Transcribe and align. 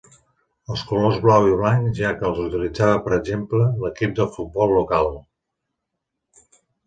Els 0.75 0.83
colors 0.91 1.17
blau 1.25 1.43
i 1.49 1.51
blanc 1.57 1.91
ja 1.99 2.13
els 2.29 2.39
utilitzava, 2.45 2.97
per 3.07 3.13
exemple, 3.17 3.61
l'equip 3.83 4.15
de 4.23 4.27
futbol 4.37 4.73
local. 4.79 5.11